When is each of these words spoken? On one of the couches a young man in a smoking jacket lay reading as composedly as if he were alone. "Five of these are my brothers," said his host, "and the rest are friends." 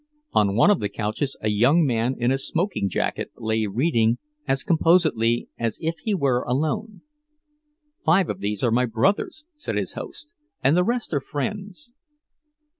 On 0.31 0.55
one 0.55 0.71
of 0.71 0.79
the 0.79 0.89
couches 0.89 1.37
a 1.41 1.49
young 1.49 1.85
man 1.85 2.15
in 2.17 2.31
a 2.31 2.39
smoking 2.39 2.89
jacket 2.89 3.29
lay 3.37 3.67
reading 3.67 4.17
as 4.47 4.63
composedly 4.63 5.47
as 5.59 5.77
if 5.79 5.93
he 6.03 6.15
were 6.15 6.41
alone. 6.41 7.03
"Five 8.03 8.27
of 8.27 8.39
these 8.39 8.63
are 8.63 8.71
my 8.71 8.87
brothers," 8.87 9.45
said 9.57 9.75
his 9.75 9.93
host, 9.93 10.33
"and 10.63 10.75
the 10.75 10.83
rest 10.83 11.13
are 11.13 11.21
friends." 11.21 11.93